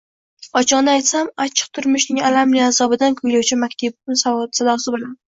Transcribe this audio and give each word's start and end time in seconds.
Ochig’ini 0.59 0.89
aytsam, 0.93 1.27
achchiq 1.43 1.67
turmushning 1.77 2.21
alamli 2.29 2.63
azobidan 2.67 3.17
kuylovchi 3.19 3.59
maktubim 3.65 4.19
sadosi 4.23 4.95
bilan 4.97 5.13